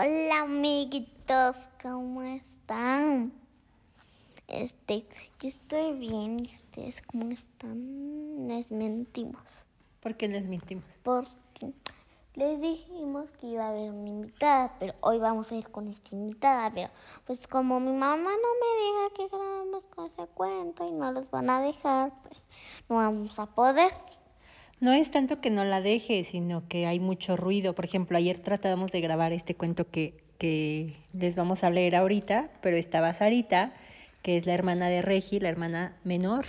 Hola 0.00 0.42
amiguitos, 0.42 1.66
¿cómo 1.82 2.22
están? 2.22 3.32
Este, 4.46 5.04
yo 5.40 5.48
estoy 5.48 5.92
bien, 5.94 6.38
¿y 6.38 6.54
ustedes 6.54 7.02
cómo 7.02 7.32
están? 7.32 8.46
Les 8.46 8.70
mentimos. 8.70 9.42
¿Por 9.98 10.16
qué 10.16 10.28
les 10.28 10.46
mentimos? 10.46 10.84
Porque 11.02 11.72
les 12.34 12.60
dijimos 12.60 13.28
que 13.40 13.48
iba 13.48 13.64
a 13.64 13.70
haber 13.70 13.90
una 13.90 14.08
invitada, 14.08 14.76
pero 14.78 14.94
hoy 15.00 15.18
vamos 15.18 15.50
a 15.50 15.56
ir 15.56 15.68
con 15.68 15.88
esta 15.88 16.14
invitada, 16.14 16.70
pero 16.72 16.90
pues 17.26 17.48
como 17.48 17.80
mi 17.80 17.90
mamá 17.90 18.30
no 18.30 18.50
me 18.60 18.84
deja 18.84 19.14
que 19.16 19.36
grabemos 19.36 19.82
con 19.86 20.06
ese 20.06 20.28
cuento 20.28 20.86
y 20.86 20.92
no 20.92 21.10
los 21.10 21.28
van 21.32 21.50
a 21.50 21.60
dejar, 21.60 22.12
pues 22.22 22.44
no 22.88 22.98
vamos 22.98 23.36
a 23.40 23.46
poder. 23.46 23.90
No 24.80 24.92
es 24.92 25.10
tanto 25.10 25.40
que 25.40 25.50
no 25.50 25.64
la 25.64 25.80
deje, 25.80 26.22
sino 26.24 26.66
que 26.68 26.86
hay 26.86 27.00
mucho 27.00 27.36
ruido. 27.36 27.74
Por 27.74 27.84
ejemplo, 27.84 28.16
ayer 28.16 28.38
tratamos 28.38 28.92
de 28.92 29.00
grabar 29.00 29.32
este 29.32 29.54
cuento 29.54 29.90
que, 29.90 30.14
que 30.38 30.94
les 31.12 31.34
vamos 31.34 31.64
a 31.64 31.70
leer 31.70 31.96
ahorita, 31.96 32.50
pero 32.62 32.76
estaba 32.76 33.12
Sarita, 33.12 33.74
que 34.22 34.36
es 34.36 34.46
la 34.46 34.54
hermana 34.54 34.88
de 34.88 35.02
Regi, 35.02 35.40
la 35.40 35.48
hermana 35.48 35.96
menor, 36.04 36.44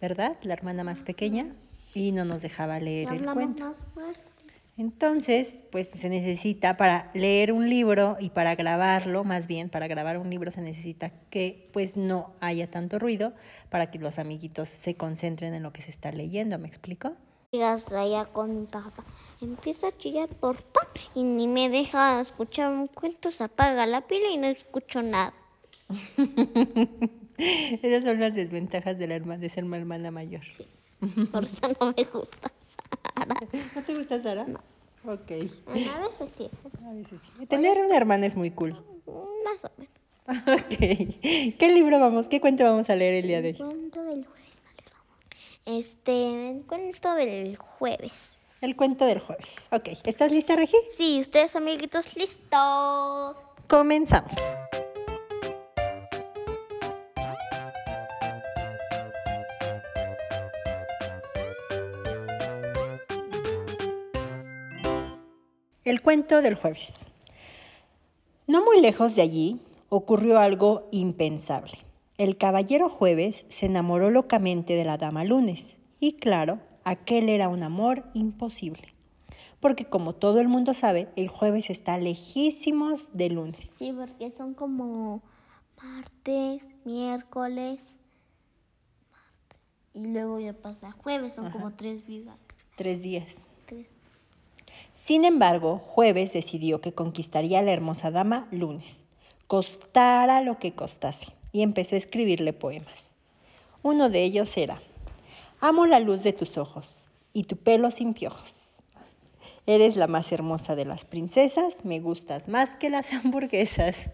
¿verdad? 0.00 0.36
La 0.42 0.54
hermana 0.54 0.82
más 0.82 1.02
pequeña, 1.02 1.46
y 1.94 2.12
no 2.12 2.24
nos 2.24 2.42
dejaba 2.42 2.80
leer 2.80 3.08
el 3.12 3.24
cuento. 3.24 3.66
más 3.66 3.82
fuerte. 3.92 4.32
Entonces, 4.78 5.64
pues 5.70 5.88
se 5.88 6.08
necesita 6.08 6.78
para 6.78 7.10
leer 7.12 7.52
un 7.52 7.68
libro 7.68 8.16
y 8.18 8.30
para 8.30 8.54
grabarlo, 8.54 9.22
más 9.22 9.46
bien 9.46 9.68
para 9.68 9.86
grabar 9.86 10.16
un 10.16 10.30
libro 10.30 10.50
se 10.50 10.62
necesita 10.62 11.10
que 11.28 11.68
pues 11.74 11.98
no 11.98 12.32
haya 12.40 12.70
tanto 12.70 12.98
ruido 12.98 13.34
para 13.68 13.90
que 13.90 13.98
los 13.98 14.18
amiguitos 14.18 14.68
se 14.68 14.94
concentren 14.94 15.52
en 15.52 15.62
lo 15.62 15.74
que 15.74 15.82
se 15.82 15.90
está 15.90 16.10
leyendo, 16.10 16.58
¿me 16.58 16.68
explico? 16.68 17.12
Llegas 17.54 17.92
allá 17.92 18.24
con 18.24 18.60
mi 18.60 18.64
papá, 18.66 19.04
empieza 19.42 19.88
a 19.88 19.92
chillar 19.98 20.26
por 20.30 20.56
todo 20.62 20.86
y 21.14 21.22
ni 21.22 21.46
me 21.46 21.68
deja 21.68 22.18
escuchar 22.22 22.70
un 22.72 22.86
cuento, 22.86 23.30
se 23.30 23.44
apaga 23.44 23.84
la 23.84 24.00
pila 24.06 24.30
y 24.32 24.38
no 24.38 24.46
escucho 24.46 25.02
nada. 25.02 25.34
Esas 27.36 28.04
son 28.04 28.20
las 28.20 28.34
desventajas 28.34 28.98
de, 28.98 29.06
la 29.06 29.16
herma- 29.16 29.36
de 29.36 29.50
ser 29.50 29.64
una 29.64 29.76
hermana 29.76 30.10
mayor. 30.10 30.40
Por 31.30 31.44
eso 31.44 31.68
no 31.78 31.92
me 31.94 32.04
gusta 32.04 32.50
Sara. 32.64 33.36
¿No 33.74 33.82
te 33.82 33.94
gusta 33.98 34.22
Sara? 34.22 34.46
No. 34.46 34.58
Ok. 35.12 35.30
Bueno, 35.66 35.92
a 35.92 36.00
veces 36.08 36.30
sí, 36.38 36.48
A 36.86 36.92
veces 36.94 37.20
sí. 37.38 37.46
Tener 37.48 37.84
una 37.84 37.94
hermana 37.98 38.24
es 38.24 38.34
muy 38.34 38.50
cool. 38.52 38.82
más 39.44 39.62
o 39.66 39.70
menos. 39.76 39.92
Ok. 40.64 40.78
¿Qué 41.58 41.70
libro 41.74 41.98
vamos, 42.00 42.28
qué 42.28 42.40
cuento 42.40 42.64
vamos 42.64 42.88
a 42.88 42.96
leer 42.96 43.12
el 43.12 43.26
día 43.26 43.42
de 43.42 43.50
El 43.50 43.60
hoy? 43.62 43.68
cuento 43.74 44.02
del 44.04 44.22
vamos. 44.22 44.41
Este, 45.64 46.50
el 46.50 46.66
cuento 46.66 47.14
del 47.14 47.56
jueves. 47.56 48.12
El 48.60 48.74
cuento 48.74 49.04
del 49.06 49.20
jueves. 49.20 49.68
Ok. 49.70 49.90
¿Estás 50.04 50.32
lista, 50.32 50.56
Regi? 50.56 50.76
Sí, 50.96 51.20
ustedes 51.20 51.54
amiguitos, 51.54 52.16
listos. 52.16 53.36
Comenzamos. 53.68 54.36
El 65.84 66.02
cuento 66.02 66.42
del 66.42 66.56
jueves. 66.56 67.06
No 68.48 68.64
muy 68.64 68.80
lejos 68.80 69.14
de 69.14 69.22
allí 69.22 69.60
ocurrió 69.88 70.40
algo 70.40 70.88
impensable. 70.90 71.91
El 72.22 72.36
caballero 72.36 72.88
jueves 72.88 73.44
se 73.48 73.66
enamoró 73.66 74.08
locamente 74.08 74.74
de 74.74 74.84
la 74.84 74.96
dama 74.96 75.24
lunes 75.24 75.78
y 75.98 76.12
claro, 76.12 76.60
aquel 76.84 77.28
era 77.28 77.48
un 77.48 77.64
amor 77.64 78.04
imposible. 78.14 78.94
Porque 79.58 79.86
como 79.86 80.12
todo 80.12 80.38
el 80.38 80.46
mundo 80.46 80.72
sabe, 80.72 81.08
el 81.16 81.26
jueves 81.26 81.68
está 81.68 81.98
lejísimos 81.98 83.08
de 83.12 83.30
lunes. 83.30 83.74
Sí, 83.76 83.92
porque 83.92 84.30
son 84.30 84.54
como 84.54 85.20
martes, 85.82 86.62
miércoles, 86.84 87.80
martes. 89.10 89.60
Y 89.92 90.06
luego 90.06 90.38
ya 90.38 90.52
pasa 90.52 90.92
jueves, 90.92 91.34
son 91.34 91.50
como 91.50 91.72
tres 91.72 92.06
vidas. 92.06 92.38
Tres 92.76 93.02
días. 93.02 93.34
Tres. 93.66 93.88
Sin 94.92 95.24
embargo, 95.24 95.76
Jueves 95.76 96.32
decidió 96.32 96.80
que 96.80 96.92
conquistaría 96.92 97.58
a 97.58 97.62
la 97.62 97.72
hermosa 97.72 98.12
dama 98.12 98.46
lunes, 98.52 99.06
costara 99.48 100.40
lo 100.40 100.60
que 100.60 100.72
costase, 100.72 101.32
y 101.52 101.62
empezó 101.62 101.94
a 101.94 101.98
escribirle 101.98 102.52
poemas. 102.52 103.16
Uno 103.82 104.08
de 104.10 104.22
ellos 104.22 104.56
era, 104.56 104.80
Amo 105.64 105.86
la 105.86 106.00
luz 106.00 106.24
de 106.24 106.32
tus 106.32 106.58
ojos 106.58 107.06
y 107.32 107.44
tu 107.44 107.56
pelo 107.56 107.92
sin 107.92 108.14
piojos. 108.14 108.82
Eres 109.64 109.94
la 109.94 110.08
más 110.08 110.32
hermosa 110.32 110.74
de 110.74 110.84
las 110.84 111.04
princesas, 111.04 111.84
me 111.84 112.00
gustas 112.00 112.48
más 112.48 112.74
que 112.74 112.90
las 112.90 113.12
hamburguesas. 113.12 114.10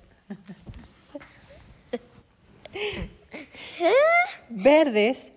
Verdes, 4.51 5.33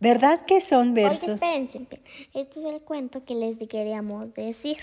¿verdad 0.00 0.46
que 0.46 0.62
son 0.62 0.92
Oye, 0.92 1.02
versos? 1.02 1.28
espérense, 1.28 1.78
espérense. 1.78 2.10
Este 2.32 2.60
es 2.60 2.74
el 2.74 2.80
cuento 2.80 3.26
que 3.26 3.34
les 3.34 3.58
queríamos 3.68 4.32
decir. 4.32 4.78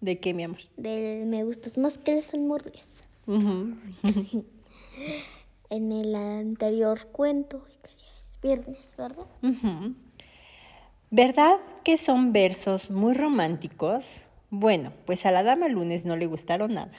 ¿De 0.00 0.20
qué, 0.20 0.34
mi 0.34 0.44
amor? 0.44 0.60
Del 0.76 1.26
me 1.26 1.42
gustas 1.42 1.78
más 1.78 1.98
que 1.98 2.14
las 2.14 2.32
hamburguesas. 2.32 2.86
Ujú. 3.26 3.74
En 5.74 5.90
el 5.90 6.14
anterior 6.14 7.08
cuento, 7.10 7.64
que 7.82 7.90
ya 7.96 8.20
es 8.20 8.38
viernes, 8.40 8.94
¿verdad? 8.96 9.26
¿Verdad 11.10 11.56
que 11.82 11.98
son 11.98 12.32
versos 12.32 12.92
muy 12.92 13.12
románticos? 13.12 14.20
Bueno, 14.50 14.92
pues 15.04 15.26
a 15.26 15.32
la 15.32 15.42
dama 15.42 15.66
lunes 15.68 16.04
no 16.04 16.14
le 16.14 16.26
gustaron 16.26 16.74
nada. 16.74 16.92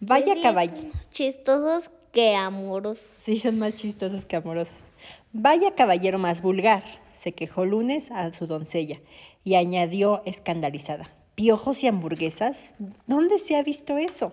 Vaya 0.00 0.32
Pues 0.32 0.42
caballero. 0.42 0.80
son 0.80 0.90
más 0.90 1.10
Chistosos 1.10 1.90
que 2.10 2.34
amorosos. 2.34 3.06
Sí, 3.22 3.38
son 3.38 3.60
más 3.60 3.76
chistosos 3.76 4.26
que 4.26 4.34
amorosos. 4.34 4.86
Vaya 5.32 5.76
caballero 5.76 6.18
más 6.18 6.42
vulgar, 6.42 6.82
se 7.12 7.30
quejó 7.34 7.64
lunes 7.64 8.10
a 8.10 8.34
su 8.34 8.48
doncella 8.48 8.98
y 9.44 9.54
añadió 9.54 10.22
escandalizada. 10.24 11.08
¿Piojos 11.36 11.84
y 11.84 11.86
hamburguesas? 11.86 12.74
¿Dónde 13.06 13.38
se 13.38 13.54
ha 13.54 13.62
visto 13.62 13.96
eso? 13.96 14.32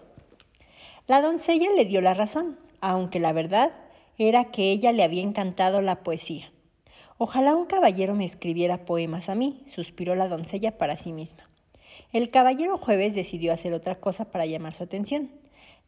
La 1.05 1.21
doncella 1.21 1.69
le 1.75 1.85
dio 1.85 2.01
la 2.01 2.15
razón, 2.15 2.57
aunque 2.81 3.19
la 3.19 3.33
verdad 3.33 3.71
era 4.17 4.45
que 4.45 4.71
ella 4.71 4.91
le 4.91 5.03
había 5.03 5.21
encantado 5.21 5.81
la 5.81 6.03
poesía. 6.03 6.51
Ojalá 7.17 7.55
un 7.55 7.65
caballero 7.65 8.15
me 8.15 8.25
escribiera 8.25 8.85
poemas 8.85 9.29
a 9.29 9.35
mí, 9.35 9.63
suspiró 9.67 10.15
la 10.15 10.27
doncella 10.27 10.77
para 10.77 10.95
sí 10.95 11.11
misma. 11.11 11.49
El 12.13 12.29
caballero 12.29 12.77
jueves 12.77 13.15
decidió 13.15 13.51
hacer 13.51 13.73
otra 13.73 13.95
cosa 13.95 14.25
para 14.25 14.45
llamar 14.45 14.75
su 14.75 14.83
atención. 14.83 15.31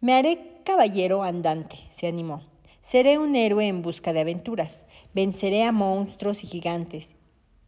Me 0.02 0.14
haré 0.14 0.62
caballero 0.66 1.24
andante, 1.24 1.78
se 1.90 2.08
animó. 2.08 2.44
Seré 2.82 3.18
un 3.18 3.36
héroe 3.36 3.68
en 3.68 3.82
busca 3.82 4.14
de 4.14 4.22
aventuras. 4.22 4.86
Venceré 5.14 5.64
a 5.64 5.72
monstruos 5.72 6.44
y 6.44 6.48
gigantes 6.48 7.16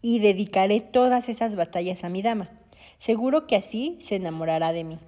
y 0.01 0.19
dedicaré 0.19 0.79
todas 0.79 1.29
esas 1.29 1.55
batallas 1.55 2.03
a 2.03 2.09
mi 2.09 2.21
dama. 2.21 2.49
Seguro 2.97 3.47
que 3.47 3.55
así 3.55 3.97
se 4.01 4.15
enamorará 4.15 4.73
de 4.73 4.83
mí. 4.83 4.99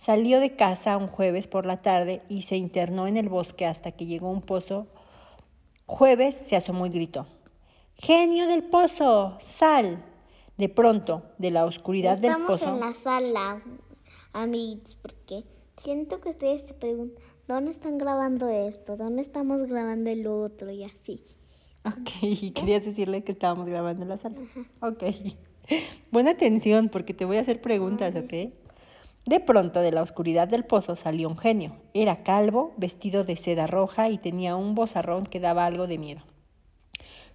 Salió 0.00 0.40
de 0.40 0.56
casa 0.56 0.96
un 0.96 1.08
jueves 1.08 1.46
por 1.46 1.66
la 1.66 1.82
tarde 1.82 2.22
y 2.30 2.40
se 2.40 2.56
internó 2.56 3.06
en 3.06 3.18
el 3.18 3.28
bosque 3.28 3.66
hasta 3.66 3.92
que 3.92 4.06
llegó 4.06 4.28
a 4.28 4.30
un 4.30 4.40
pozo. 4.40 4.86
Jueves 5.84 6.34
se 6.34 6.56
asomó 6.56 6.86
y 6.86 6.88
gritó. 6.88 7.26
Genio 7.96 8.46
del 8.46 8.62
pozo, 8.62 9.36
sal. 9.42 10.02
De 10.56 10.70
pronto, 10.70 11.24
de 11.36 11.50
la 11.50 11.66
oscuridad 11.66 12.16
del 12.16 12.30
Estamos 12.30 12.60
pozo. 12.60 12.72
en 12.72 12.80
la 12.80 12.94
sala, 12.94 13.62
amiguitos, 14.32 14.94
porque 14.94 15.44
siento 15.76 16.22
que 16.22 16.30
ustedes 16.30 16.62
se 16.62 16.72
preguntan, 16.72 17.22
¿dónde 17.46 17.70
están 17.70 17.98
grabando 17.98 18.48
esto? 18.48 18.96
¿Dónde 18.96 19.20
estamos 19.20 19.66
grabando 19.66 20.08
el 20.08 20.26
otro? 20.26 20.70
Y 20.70 20.82
así. 20.82 21.26
Ok, 21.84 22.08
querías 22.54 22.86
decirle 22.86 23.22
que 23.22 23.32
estábamos 23.32 23.68
grabando 23.68 24.04
en 24.04 24.08
la 24.08 24.16
sala. 24.16 24.36
Ok. 24.80 25.04
Buena 26.10 26.30
atención 26.30 26.88
porque 26.88 27.12
te 27.12 27.26
voy 27.26 27.36
a 27.36 27.42
hacer 27.42 27.60
preguntas, 27.60 28.16
¿ok? 28.16 28.54
De 29.30 29.38
pronto, 29.38 29.78
de 29.80 29.92
la 29.92 30.02
oscuridad 30.02 30.48
del 30.48 30.64
pozo 30.64 30.96
salió 30.96 31.28
un 31.28 31.38
genio. 31.38 31.76
Era 31.94 32.24
calvo, 32.24 32.72
vestido 32.76 33.22
de 33.22 33.36
seda 33.36 33.68
roja 33.68 34.08
y 34.08 34.18
tenía 34.18 34.56
un 34.56 34.74
bozarrón 34.74 35.24
que 35.24 35.38
daba 35.38 35.66
algo 35.66 35.86
de 35.86 35.98
miedo. 35.98 36.22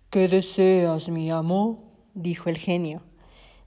¿Qué 0.10 0.28
deseas, 0.28 1.08
mi 1.08 1.32
amo? 1.32 1.94
dijo 2.14 2.50
el 2.50 2.58
genio. 2.58 3.02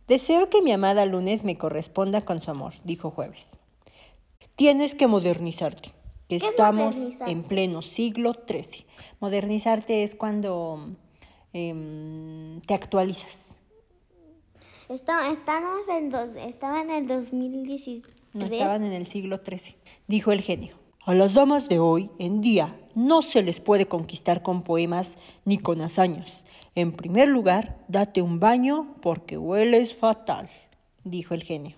Deseo 0.09 0.51
que 0.51 0.61
mi 0.61 0.73
amada 0.73 1.07
lunes 1.07 1.43
me 1.43 1.57
corresponda 1.57 2.21
con 2.21 2.43
su 2.43 2.51
amor, 2.51 2.75
dijo 2.85 3.11
Jueves. 3.11 3.61
Tienes 4.57 4.95
que 4.95 5.07
modernizarte, 5.07 5.89
que 5.89 5.93
¿Qué 6.29 6.37
es 6.37 6.43
estamos 6.43 6.97
modernizarte? 6.97 7.33
en 7.33 7.43
pleno 7.45 7.81
siglo 7.81 8.35
XIII. 8.47 8.85
Modernizarte 9.21 10.03
es 10.03 10.15
cuando 10.15 10.95
em, 11.55 12.61
te 12.61 12.75
actualizas. 12.75 13.57
Está- 14.91 15.31
estamos 15.31 15.89
en 15.89 16.11
dos, 16.11 16.31
estaba 16.37 16.83
en 16.83 16.91
el 16.91 17.07
2013. 17.07 18.03
No 18.33 18.47
estaban 18.47 18.85
en 18.85 18.93
el 18.93 19.07
siglo 19.07 19.41
XIII, 19.45 19.75
dijo 20.07 20.33
el 20.33 20.41
genio. 20.41 20.77
A 21.05 21.15
las 21.15 21.35
damas 21.35 21.69
de 21.69 21.79
hoy 21.79 22.11
en 22.19 22.43
día 22.43 22.79
no 22.95 23.23
se 23.23 23.43
les 23.43 23.61
puede 23.61 23.87
conquistar 23.87 24.43
con 24.43 24.63
poemas 24.63 25.17
ni 25.45 25.57
con 25.57 25.81
hazañas. 25.81 26.45
En 26.75 26.93
primer 26.93 27.29
lugar, 27.29 27.79
date 27.89 28.21
un 28.21 28.41
baño 28.41 28.95
porque 29.01 29.39
hueles 29.39 29.95
fatal, 29.95 30.51
dijo 31.05 31.35
el 31.35 31.43
genio. 31.43 31.77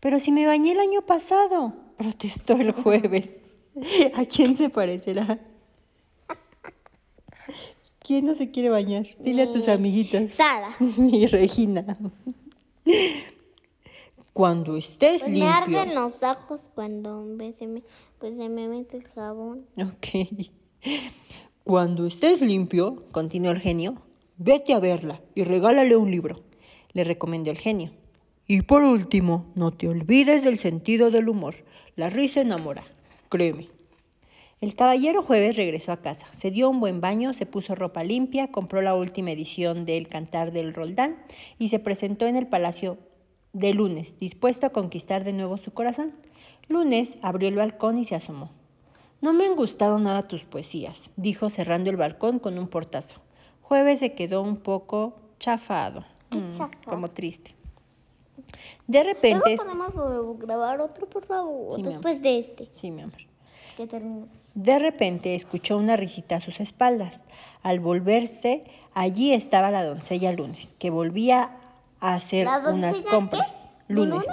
Pero 0.00 0.18
si 0.18 0.32
me 0.32 0.46
bañé 0.46 0.72
el 0.72 0.80
año 0.80 1.02
pasado, 1.02 1.74
protestó 1.98 2.54
el 2.54 2.72
jueves. 2.72 3.38
¿A 4.14 4.24
quién 4.24 4.56
se 4.56 4.70
parecerá? 4.70 5.38
¿Quién 7.98 8.26
no 8.26 8.34
se 8.34 8.50
quiere 8.50 8.68
bañar? 8.70 9.06
Dile 9.20 9.42
a 9.42 9.52
tus 9.52 9.68
amiguitas. 9.68 10.30
Sara. 10.30 10.70
Mi 10.96 11.26
Regina. 11.26 11.96
Cuando 14.32 14.76
estés 14.76 15.20
Pues 15.22 15.32
me 15.32 15.38
limpio. 15.40 15.80
arden 15.80 15.94
los 15.94 16.22
ojos 16.22 16.70
cuando 16.74 17.22
me- 17.22 17.52
se 17.52 17.66
me, 17.66 17.82
pues 18.18 18.36
se 18.36 18.48
me 18.48 18.68
mete 18.68 18.96
el 18.96 19.04
jabón. 19.04 19.66
Ok. 19.76 20.28
Cuando 21.64 22.06
estés 22.06 22.40
limpio, 22.40 23.04
continuó 23.12 23.52
el 23.52 23.60
genio, 23.60 24.02
vete 24.36 24.74
a 24.74 24.80
verla 24.80 25.20
y 25.34 25.44
regálale 25.44 25.94
un 25.96 26.10
libro, 26.10 26.36
le 26.92 27.04
recomendó 27.04 27.50
el 27.52 27.58
genio. 27.58 27.92
Y 28.48 28.62
por 28.62 28.82
último, 28.82 29.46
no 29.54 29.70
te 29.72 29.88
olvides 29.88 30.42
del 30.42 30.58
sentido 30.58 31.10
del 31.12 31.28
humor. 31.28 31.54
La 31.94 32.08
risa 32.08 32.40
enamora, 32.40 32.84
créeme. 33.28 33.68
El 34.60 34.74
caballero 34.74 35.22
jueves 35.22 35.56
regresó 35.56 35.92
a 35.92 36.02
casa, 36.02 36.26
se 36.32 36.50
dio 36.50 36.68
un 36.70 36.80
buen 36.80 37.00
baño, 37.00 37.32
se 37.32 37.46
puso 37.46 37.74
ropa 37.74 38.02
limpia, 38.04 38.50
compró 38.50 38.80
la 38.82 38.94
última 38.94 39.30
edición 39.30 39.84
del 39.84 40.08
Cantar 40.08 40.52
del 40.52 40.74
Roldán 40.74 41.16
y 41.58 41.68
se 41.68 41.78
presentó 41.78 42.26
en 42.26 42.36
el 42.36 42.46
palacio 42.48 42.98
de 43.52 43.74
lunes, 43.74 44.18
dispuesto 44.18 44.66
a 44.66 44.70
conquistar 44.70 45.24
de 45.24 45.32
nuevo 45.32 45.56
su 45.58 45.72
corazón. 45.72 46.12
Lunes 46.68 47.16
abrió 47.22 47.48
el 47.48 47.56
balcón 47.56 47.98
y 47.98 48.04
se 48.04 48.14
asomó. 48.14 48.50
No 49.20 49.32
me 49.32 49.46
han 49.46 49.56
gustado 49.56 49.98
nada 49.98 50.26
tus 50.26 50.44
poesías, 50.44 51.10
dijo 51.16 51.50
cerrando 51.50 51.90
el 51.90 51.96
balcón 51.96 52.38
con 52.38 52.58
un 52.58 52.68
portazo. 52.68 53.20
Jueves 53.60 54.00
se 54.00 54.14
quedó 54.14 54.42
un 54.42 54.56
poco 54.56 55.14
chafado, 55.38 56.04
¿Qué 56.30 56.38
mm, 56.38 56.88
como 56.88 57.08
triste. 57.08 57.54
De 58.86 59.02
repente... 59.02 59.56
Luego 59.56 59.84
es- 59.86 59.94
podemos 59.94 60.38
grabar 60.38 60.80
otro, 60.80 61.08
por 61.08 61.24
favor, 61.24 61.76
Sí, 61.76 61.82
después 61.82 62.22
de 62.22 62.38
este. 62.38 62.68
Sí, 62.72 62.90
mi 62.90 63.02
amor. 63.02 63.18
Que. 63.76 63.88
De 64.54 64.78
repente 64.78 65.34
escuchó 65.34 65.78
una 65.78 65.96
risita 65.96 66.36
a 66.36 66.40
sus 66.40 66.60
espaldas. 66.60 67.24
Al 67.62 67.80
volverse, 67.80 68.64
allí 68.92 69.32
estaba 69.32 69.70
la 69.70 69.84
doncella 69.84 70.32
Lunes, 70.32 70.74
que 70.78 70.90
volvía 70.90 71.56
a 72.02 72.14
hacer 72.14 72.44
¿La 72.44 72.58
doncella 72.58 72.74
unas 72.74 73.02
qué? 73.02 73.08
compras. 73.08 73.68
Lunes. 73.88 74.26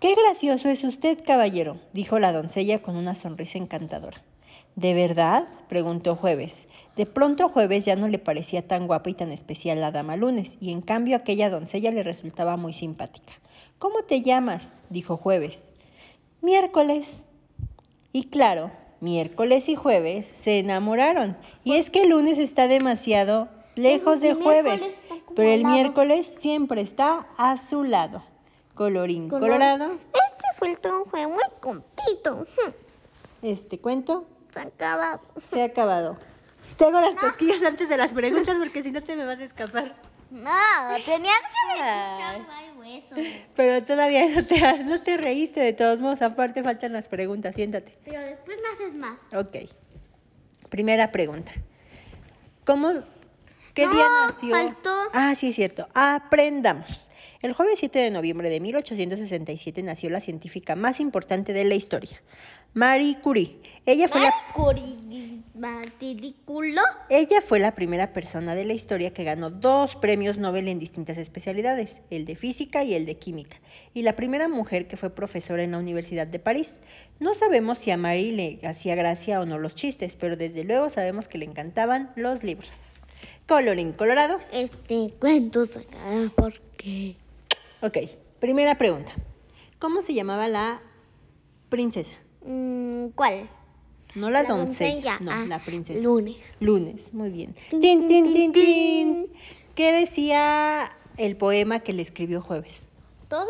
Qué 0.00 0.14
gracioso 0.14 0.68
es 0.68 0.84
usted, 0.84 1.24
caballero, 1.24 1.80
dijo 1.92 2.18
la 2.18 2.32
doncella 2.32 2.82
con 2.82 2.96
una 2.96 3.14
sonrisa 3.14 3.58
encantadora. 3.58 4.22
¿De 4.76 4.94
verdad? 4.94 5.48
preguntó 5.68 6.16
Jueves. 6.16 6.66
De 6.96 7.06
pronto 7.06 7.48
Jueves 7.48 7.84
ya 7.84 7.96
no 7.96 8.08
le 8.08 8.18
parecía 8.18 8.66
tan 8.66 8.86
guapa 8.86 9.10
y 9.10 9.14
tan 9.14 9.30
especial 9.30 9.80
la 9.80 9.92
dama 9.92 10.16
Lunes, 10.16 10.56
y 10.60 10.72
en 10.72 10.82
cambio 10.82 11.16
aquella 11.16 11.50
doncella 11.50 11.92
le 11.92 12.02
resultaba 12.02 12.56
muy 12.56 12.72
simpática. 12.72 13.32
¿Cómo 13.78 14.02
te 14.02 14.22
llamas? 14.22 14.78
dijo 14.90 15.16
Jueves. 15.16 15.72
Miércoles. 16.42 17.22
Y 18.12 18.24
claro, 18.24 18.72
miércoles 19.00 19.68
y 19.68 19.76
jueves 19.76 20.26
se 20.26 20.58
enamoraron. 20.58 21.36
Y 21.62 21.74
es 21.74 21.90
que 21.90 22.02
el 22.02 22.10
lunes 22.10 22.38
está 22.38 22.66
demasiado 22.66 23.48
lejos 23.76 24.20
de 24.20 24.34
jueves, 24.34 24.80
miércoles 24.80 25.07
pero 25.38 25.50
el 25.52 25.64
miércoles 25.64 26.26
siempre 26.26 26.80
está 26.80 27.26
a 27.36 27.56
su 27.56 27.84
lado. 27.84 28.24
Colorín 28.74 29.28
Color- 29.28 29.40
colorado, 29.50 29.86
Este 29.92 30.44
filtro 30.66 31.04
fue 31.04 31.26
muy 31.26 31.42
cortito. 31.60 32.44
Este 33.42 33.78
cuento 33.78 34.26
Se 34.50 34.60
ha 34.60 34.64
acabado. 34.64 35.20
se 35.50 35.62
ha 35.62 35.66
acabado. 35.66 36.16
Tengo 36.76 37.00
las 37.00 37.14
cosquillas 37.16 37.62
antes 37.62 37.88
de 37.88 37.96
las 37.96 38.12
preguntas 38.12 38.56
porque 38.58 38.82
si 38.82 38.90
no 38.90 39.02
te 39.02 39.16
me 39.16 39.24
vas 39.24 39.38
a 39.38 39.44
escapar. 39.44 39.94
No, 40.30 40.50
tenía 41.06 41.32
que 41.32 41.80
Ay. 41.80 42.40
desechar 42.40 42.64
el 42.70 42.78
hueso. 42.78 43.38
Pero 43.56 43.84
todavía 43.84 44.28
no 44.28 44.44
te, 44.44 44.84
no 44.84 45.00
te 45.02 45.16
reíste 45.16 45.60
de 45.60 45.72
todos 45.72 46.00
modos. 46.00 46.20
Aparte 46.20 46.62
faltan 46.62 46.92
las 46.92 47.08
preguntas. 47.08 47.54
Siéntate. 47.54 47.96
Pero 48.04 48.20
después 48.20 48.58
me 48.60 48.68
haces 48.74 48.94
más. 48.94 49.18
Ok. 49.34 49.70
Primera 50.68 51.10
pregunta. 51.10 51.52
¿Cómo, 52.66 52.90
qué 53.78 53.86
No, 53.86 53.92
día 53.92 54.06
nació? 54.26 54.50
faltó. 54.50 54.96
Ah, 55.12 55.34
sí, 55.36 55.50
es 55.50 55.56
cierto. 55.56 55.88
Aprendamos. 55.94 57.10
El 57.40 57.52
jueves 57.52 57.78
7 57.78 57.96
de 58.00 58.10
noviembre 58.10 58.50
de 58.50 58.58
1867 58.58 59.82
nació 59.84 60.10
la 60.10 60.20
científica 60.20 60.74
más 60.74 60.98
importante 60.98 61.52
de 61.52 61.62
la 61.62 61.76
historia, 61.76 62.20
Marie 62.74 63.20
Curie. 63.20 63.56
Ella 63.86 64.08
fue 64.08 64.22
la 64.22 64.34
Marcurículo. 65.54 66.82
ella 67.08 67.40
fue 67.40 67.60
la 67.60 67.76
primera 67.76 68.12
persona 68.12 68.56
de 68.56 68.64
la 68.64 68.72
historia 68.72 69.12
que 69.14 69.22
ganó 69.22 69.50
dos 69.50 69.94
premios 69.94 70.38
Nobel 70.38 70.66
en 70.66 70.80
distintas 70.80 71.16
especialidades, 71.16 72.02
el 72.10 72.24
de 72.24 72.34
física 72.34 72.82
y 72.82 72.94
el 72.94 73.06
de 73.06 73.16
química, 73.18 73.58
y 73.94 74.02
la 74.02 74.16
primera 74.16 74.48
mujer 74.48 74.88
que 74.88 74.96
fue 74.96 75.10
profesora 75.10 75.62
en 75.62 75.70
la 75.72 75.78
Universidad 75.78 76.26
de 76.26 76.40
París. 76.40 76.80
No 77.20 77.34
sabemos 77.34 77.78
si 77.78 77.92
a 77.92 77.96
Marie 77.96 78.32
le 78.32 78.66
hacía 78.68 78.96
gracia 78.96 79.40
o 79.40 79.46
no 79.46 79.58
los 79.58 79.76
chistes, 79.76 80.16
pero 80.16 80.36
desde 80.36 80.64
luego 80.64 80.90
sabemos 80.90 81.28
que 81.28 81.38
le 81.38 81.44
encantaban 81.44 82.10
los 82.16 82.42
libros. 82.42 82.97
Colorín 83.48 83.92
colorado. 83.94 84.38
Este 84.52 85.14
cuento 85.18 85.64
se 85.64 85.78
acaba 85.78 86.30
porque. 86.36 87.16
Ok, 87.80 87.96
primera 88.40 88.76
pregunta. 88.76 89.10
¿Cómo 89.78 90.02
se 90.02 90.12
llamaba 90.12 90.48
la 90.48 90.82
princesa? 91.70 92.14
Mm, 92.44 93.06
¿Cuál? 93.14 93.48
No 94.14 94.28
la, 94.28 94.42
doncella, 94.44 95.18
no, 95.20 95.32
Ah, 95.32 95.44
la 95.48 95.58
princesa. 95.60 96.02
Lunes. 96.02 96.36
Lunes, 96.60 97.14
muy 97.14 97.30
bien. 97.30 97.54
Tin, 97.70 97.80
Tin, 97.80 98.08
tin, 98.08 98.08
tin, 98.08 98.32
tin, 98.34 98.52
tin, 98.52 98.52
tin. 98.52 99.32
¿Qué 99.74 99.92
decía 99.92 100.92
el 101.16 101.36
poema 101.38 101.80
que 101.80 101.94
le 101.94 102.02
escribió 102.02 102.42
Jueves? 102.42 102.82
¿Todo? 103.28 103.48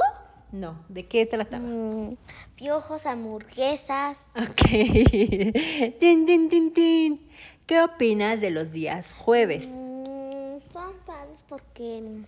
No, 0.53 0.79
¿de 0.89 1.07
qué 1.07 1.27
trataba? 1.27 1.67
Mm, 1.67 2.17
piojos, 2.55 3.05
hamburguesas. 3.05 4.27
Ok. 4.37 4.63
tin, 5.99 6.25
tin, 6.25 6.49
tin, 6.49 6.73
tin. 6.73 7.29
¿Qué 7.67 7.81
opinas 7.83 8.41
de 8.41 8.51
los 8.51 8.71
días 8.73 9.13
jueves? 9.13 9.67
Mm, 9.75 9.88
son 10.79 10.95
padres 11.05 11.45
porque. 11.49 12.23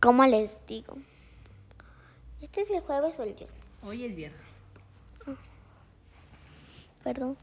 ¿Cómo 0.00 0.24
les 0.24 0.64
digo? 0.66 0.96
¿Este 2.40 2.60
es 2.62 2.70
el 2.70 2.80
jueves 2.80 3.18
o 3.18 3.24
el 3.24 3.34
viernes? 3.34 3.58
Hoy 3.82 4.04
es 4.04 4.14
viernes. 4.14 4.46
Perdón. 7.02 7.36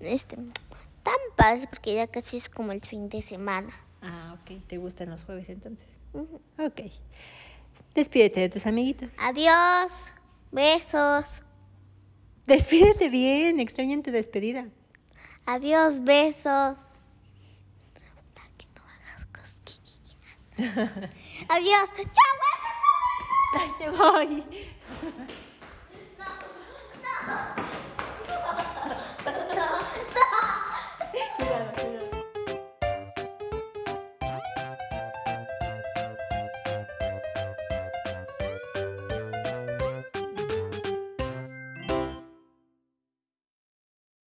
Este. 0.00 0.36
Tan 0.36 1.14
padres 1.36 1.66
porque 1.68 1.94
ya 1.94 2.08
casi 2.08 2.38
es 2.38 2.48
como 2.48 2.72
el 2.72 2.80
fin 2.80 3.08
de 3.08 3.22
semana. 3.22 3.72
Ah, 4.02 4.36
ok. 4.40 4.66
¿Te 4.66 4.78
gustan 4.78 5.10
los 5.10 5.22
jueves 5.22 5.48
entonces? 5.48 5.86
Ujú. 6.12 6.40
Ok. 6.58 6.90
Despídete 7.94 8.40
de 8.40 8.48
tus 8.48 8.66
amiguitos. 8.66 9.12
Adiós. 9.18 10.10
Besos. 10.50 11.42
Despídete 12.46 13.08
bien, 13.08 13.60
extrañan 13.60 14.02
tu 14.02 14.10
despedida. 14.10 14.68
Adiós, 15.46 16.02
besos. 16.02 16.76
Para 18.34 18.48
que 18.58 18.66
no 18.74 18.82
hagas 18.82 19.26
cosquillas. 19.26 20.16
Adiós. 21.48 21.90
Chao. 21.96 22.36
Ay, 23.58 23.70
te 23.78 23.90
voy. 23.90 24.44
No, 26.18 26.24
no. 27.26 27.65